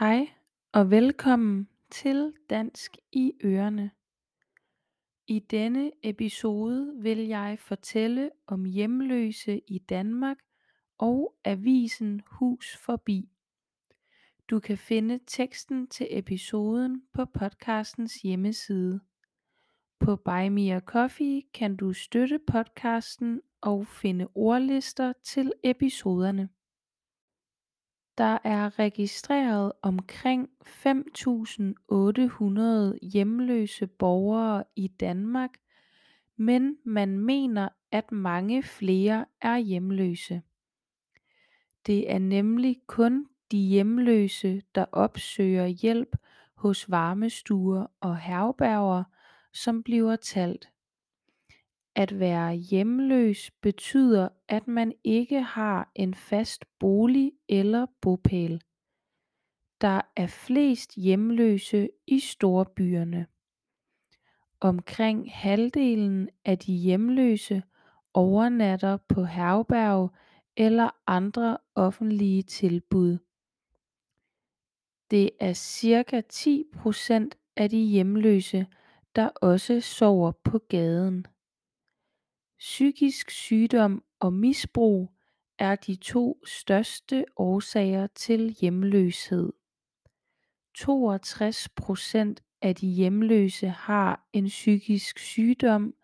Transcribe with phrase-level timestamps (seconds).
[0.00, 0.30] Hej
[0.72, 3.90] og velkommen til Dansk i Ørene.
[5.26, 10.36] I denne episode vil jeg fortælle om hjemløse i Danmark
[10.98, 13.28] og avisen Hus Forbi.
[14.50, 19.00] Du kan finde teksten til episoden på podcastens hjemmeside.
[19.98, 26.48] På Buy Me a Coffee kan du støtte podcasten og finde ordlister til episoderne.
[28.20, 35.50] Der er registreret omkring 5.800 hjemløse borgere i Danmark,
[36.36, 40.42] men man mener, at mange flere er hjemløse.
[41.86, 46.16] Det er nemlig kun de hjemløse, der opsøger hjælp
[46.54, 49.04] hos varmestuer og herberger,
[49.52, 50.68] som bliver talt.
[51.94, 58.62] At være hjemløs betyder, at man ikke har en fast bolig eller bopæl.
[59.80, 63.26] Der er flest hjemløse i storbyerne.
[64.60, 67.62] Omkring halvdelen af de hjemløse
[68.14, 70.10] overnatter på herberg
[70.56, 73.18] eller andre offentlige tilbud.
[75.10, 78.66] Det er cirka 10% af de hjemløse,
[79.16, 81.26] der også sover på gaden.
[82.60, 85.12] Psykisk sygdom og misbrug
[85.58, 89.52] er de to største årsager til hjemløshed.
[90.74, 95.94] 62 procent af de hjemløse har en psykisk sygdom,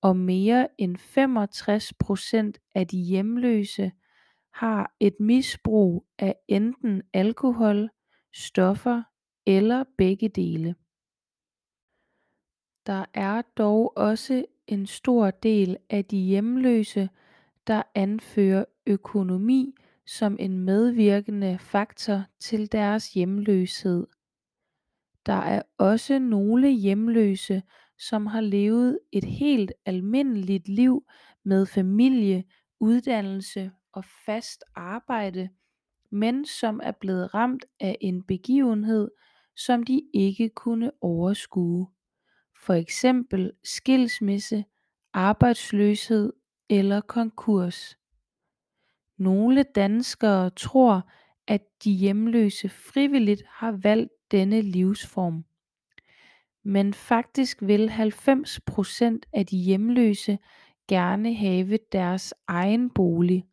[0.00, 3.92] og mere end 65 procent af de hjemløse
[4.52, 7.90] har et misbrug af enten alkohol,
[8.34, 9.02] stoffer
[9.46, 10.74] eller begge dele.
[12.86, 17.08] Der er dog også en stor del af de hjemløse,
[17.66, 19.74] der anfører økonomi
[20.06, 24.06] som en medvirkende faktor til deres hjemløshed.
[25.26, 27.62] Der er også nogle hjemløse,
[27.98, 31.06] som har levet et helt almindeligt liv
[31.44, 32.44] med familie,
[32.80, 35.48] uddannelse og fast arbejde,
[36.10, 39.10] men som er blevet ramt af en begivenhed,
[39.56, 41.88] som de ikke kunne overskue.
[42.64, 44.64] For eksempel skilsmisse,
[45.12, 46.32] arbejdsløshed
[46.70, 47.98] eller konkurs.
[49.18, 51.10] Nogle danskere tror,
[51.46, 55.44] at de hjemløse frivilligt har valgt denne livsform.
[56.64, 60.38] Men faktisk vil 90% af de hjemløse
[60.88, 63.44] gerne have deres egen bolig.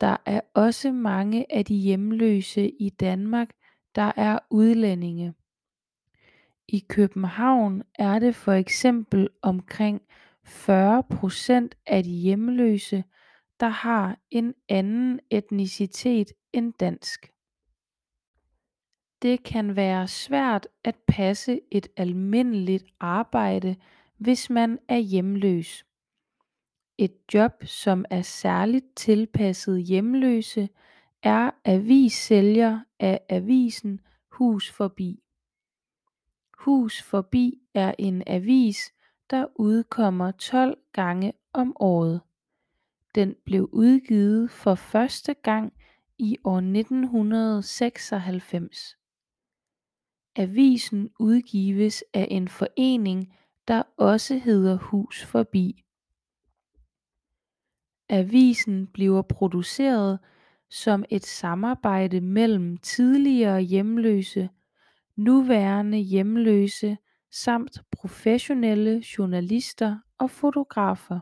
[0.00, 3.50] Der er også mange af de hjemløse i Danmark,
[3.94, 5.34] der er udlændinge.
[6.72, 10.02] I København er det for eksempel omkring
[10.44, 13.04] 40 procent af de hjemløse,
[13.60, 17.32] der har en anden etnicitet end dansk.
[19.22, 23.76] Det kan være svært at passe et almindeligt arbejde,
[24.16, 25.84] hvis man er hjemløs.
[26.98, 30.68] Et job, som er særligt tilpasset hjemløse,
[31.22, 34.00] er avissælger af avisen
[34.32, 35.22] Hus Forbi.
[36.60, 38.94] Hus Forbi er en avis,
[39.30, 42.20] der udkommer 12 gange om året.
[43.14, 45.72] Den blev udgivet for første gang
[46.18, 48.96] i år 1996.
[50.36, 53.34] Avisen udgives af en forening,
[53.68, 55.84] der også hedder Hus Forbi.
[58.08, 60.18] Avisen bliver produceret
[60.68, 64.48] som et samarbejde mellem tidligere hjemløse,
[65.20, 66.98] nuværende hjemløse
[67.30, 71.20] samt professionelle journalister og fotografer.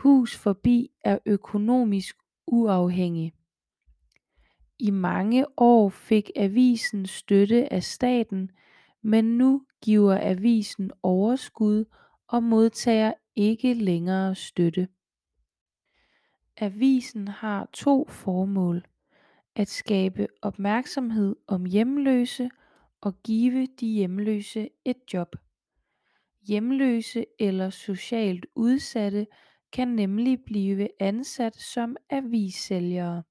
[0.00, 3.32] Hus Forbi er økonomisk uafhængig.
[4.78, 8.50] I mange år fik avisen støtte af staten,
[9.02, 11.84] men nu giver avisen overskud
[12.28, 14.88] og modtager ikke længere støtte.
[16.56, 18.86] Avisen har to formål:
[19.56, 22.50] at skabe opmærksomhed om hjemløse
[23.00, 25.36] og give de hjemløse et job.
[26.48, 29.26] Hjemløse eller socialt udsatte
[29.72, 33.22] kan nemlig blive ansat som avissælgere.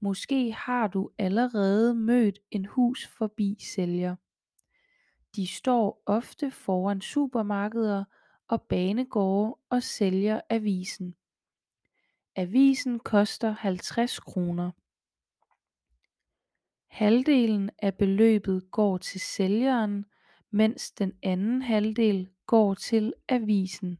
[0.00, 4.16] Måske har du allerede mødt en hus forbi sælger.
[5.36, 8.04] De står ofte foran supermarkeder
[8.48, 11.14] og banegårde og sælger avisen.
[12.36, 14.70] Avisen koster 50 kroner.
[16.92, 20.04] Halvdelen af beløbet går til sælgeren,
[20.50, 23.98] mens den anden halvdel går til avisen.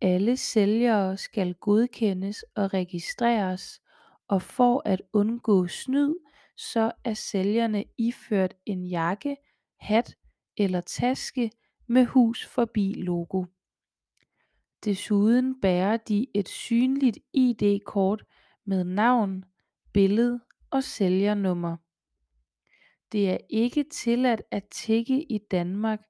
[0.00, 3.80] Alle sælgere skal godkendes og registreres,
[4.28, 6.14] og for at undgå snyd
[6.56, 9.36] så er sælgerne iført en jakke,
[9.80, 10.14] hat
[10.56, 11.50] eller taske
[11.86, 13.44] med Hus Forbi logo.
[14.84, 18.24] Desuden bærer de et synligt ID-kort
[18.64, 19.44] med navn,
[19.92, 21.76] billede og sælgernummer.
[23.12, 26.00] Det er ikke tilladt at tigge i Danmark,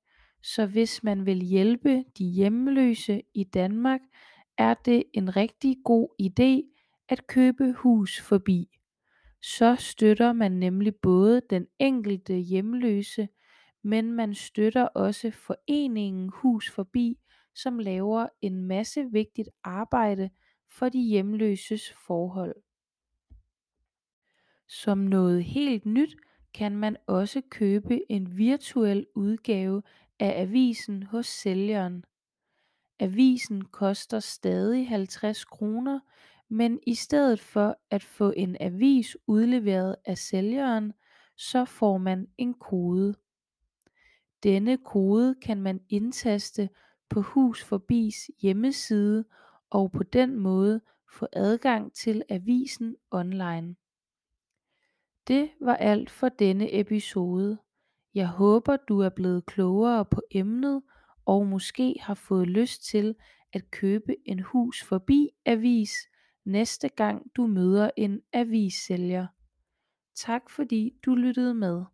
[0.42, 4.00] så hvis man vil hjælpe de hjemløse i Danmark
[4.58, 6.74] er det en rigtig god idé
[7.08, 8.78] at købe Hus Forbi.
[9.42, 13.28] Så støtter man nemlig både den enkelte hjemløse,
[13.82, 17.18] men man støtter også foreningen Hus Forbi,
[17.54, 20.30] som laver en masse vigtigt arbejde
[20.70, 22.56] for de hjemløses forhold.
[24.68, 26.16] Som noget helt nyt
[26.54, 29.82] kan man også købe en virtuel udgave
[30.18, 32.04] af avisen hos sælgeren.
[33.00, 36.00] Avisen koster stadig 50 kroner,
[36.48, 40.92] men i stedet for at få en avis udleveret af sælgeren,
[41.36, 43.14] så får man en kode.
[44.42, 46.68] Denne kode kan man indtaste
[47.08, 49.24] på Hus Forbis hjemmeside
[49.70, 50.80] og på den måde
[51.12, 53.76] få adgang til avisen online.
[55.28, 57.58] Det var alt for denne episode.
[58.14, 60.82] Jeg håber du er blevet klogere på emnet
[61.26, 63.14] og måske har fået lyst til
[63.52, 65.90] at købe en Hus Forbi avis
[66.44, 69.26] næste gang du møder en avissælger.
[70.14, 71.84] Tak fordi du lyttede med.